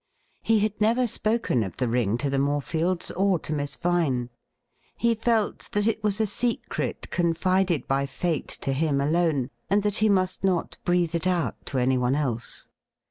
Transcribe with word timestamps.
He 0.41 0.61
had 0.61 0.81
never 0.81 1.05
spoken 1.05 1.61
of 1.61 1.77
the 1.77 1.87
ring 1.87 2.17
to 2.17 2.29
the 2.31 2.39
Morefields 2.39 3.11
or 3.15 3.37
to 3.37 3.53
Miss 3.53 3.75
Vine. 3.75 4.31
He 4.97 5.13
felt 5.13 5.69
that 5.73 5.85
it 5.85 6.03
was 6.03 6.19
a 6.19 6.25
secret 6.25 7.11
confided 7.11 7.87
by 7.87 8.07
fate 8.07 8.47
to 8.61 8.73
him 8.73 8.99
alone, 8.99 9.51
and 9.69 9.83
that 9.83 9.97
he 9.97 10.09
must 10.09 10.43
not 10.43 10.77
breathe 10.85 11.13
it 11.13 11.27
out 11.27 11.63
to 11.67 11.77
anyone 11.77 12.15
else. 12.15 12.65